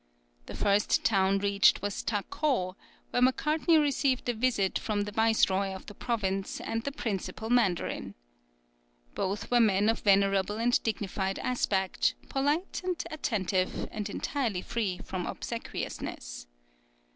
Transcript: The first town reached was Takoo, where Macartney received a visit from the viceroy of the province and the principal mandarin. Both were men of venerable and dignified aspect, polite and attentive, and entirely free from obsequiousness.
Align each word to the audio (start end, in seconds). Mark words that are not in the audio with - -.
The 0.47 0.55
first 0.55 1.03
town 1.03 1.37
reached 1.37 1.83
was 1.83 2.01
Takoo, 2.01 2.73
where 3.11 3.21
Macartney 3.21 3.77
received 3.77 4.27
a 4.29 4.33
visit 4.33 4.79
from 4.79 5.01
the 5.01 5.11
viceroy 5.11 5.75
of 5.75 5.85
the 5.85 5.93
province 5.93 6.59
and 6.59 6.81
the 6.83 6.91
principal 6.91 7.51
mandarin. 7.51 8.15
Both 9.13 9.51
were 9.51 9.59
men 9.59 9.89
of 9.89 9.99
venerable 9.99 10.57
and 10.57 10.81
dignified 10.81 11.37
aspect, 11.37 12.15
polite 12.29 12.81
and 12.83 13.03
attentive, 13.11 13.87
and 13.91 14.09
entirely 14.09 14.63
free 14.63 14.97
from 15.03 15.27
obsequiousness. 15.27 16.47